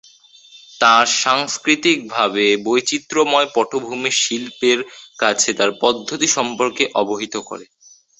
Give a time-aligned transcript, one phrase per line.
[0.81, 4.79] তার সাংস্কৃতিকভাবে বৈচিত্র্যময় পটভূমি শিল্পের
[5.19, 7.65] কাছে তার পদ্ধতি সম্পর্কে অবহিত করে।